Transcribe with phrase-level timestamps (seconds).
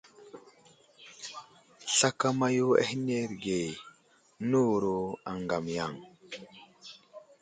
[1.95, 3.59] Slakama yo ahənərge
[4.49, 4.95] nəwuro
[5.29, 5.93] aŋgam yaŋ.